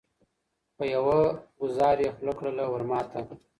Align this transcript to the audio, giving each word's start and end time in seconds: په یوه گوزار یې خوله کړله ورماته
په 0.77 0.83
یوه 0.93 1.17
گوزار 1.59 1.97
یې 2.03 2.09
خوله 2.15 2.33
کړله 2.39 2.65
ورماته 2.67 3.19